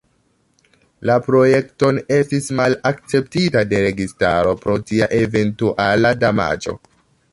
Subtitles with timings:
[1.09, 6.75] La projekton estis malakceptita de registaro pro tia eventuala damaĝo.